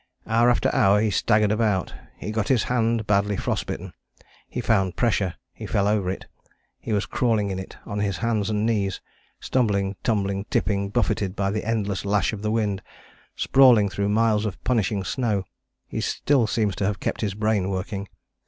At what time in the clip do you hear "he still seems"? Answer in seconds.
15.85-16.75